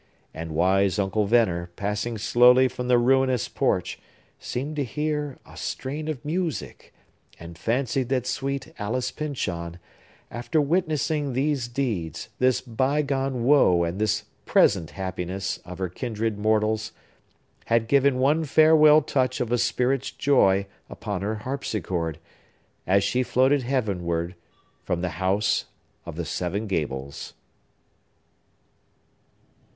And 0.33 0.55
wise 0.55 0.97
Uncle 0.97 1.27
Venner, 1.27 1.69
passing 1.75 2.17
slowly 2.17 2.67
from 2.67 2.87
the 2.87 2.97
ruinous 2.97 3.47
porch, 3.47 3.99
seemed 4.39 4.75
to 4.77 4.83
hear 4.83 5.37
a 5.45 5.55
strain 5.55 6.07
of 6.07 6.25
music, 6.25 6.91
and 7.39 7.55
fancied 7.55 8.09
that 8.09 8.25
sweet 8.25 8.73
Alice 8.79 9.11
Pyncheon—after 9.11 10.59
witnessing 10.59 11.33
these 11.33 11.67
deeds, 11.67 12.29
this 12.39 12.61
bygone 12.61 13.43
woe 13.43 13.83
and 13.83 13.99
this 14.01 14.23
present 14.47 14.89
happiness, 14.89 15.59
of 15.65 15.77
her 15.77 15.87
kindred 15.87 16.35
mortals—had 16.35 17.87
given 17.87 18.17
one 18.17 18.43
farewell 18.43 19.03
touch 19.03 19.39
of 19.39 19.51
a 19.51 19.59
spirit's 19.59 20.09
joy 20.09 20.65
upon 20.89 21.21
her 21.21 21.35
harpsichord, 21.35 22.17
as 22.87 23.03
she 23.03 23.21
floated 23.21 23.61
heavenward 23.61 24.33
from 24.83 25.01
the 25.01 25.21
HOUSE 25.21 25.65
OF 26.07 26.15
THE 26.15 26.25
SEVEN 26.25 26.65
GABLES! 26.65 27.35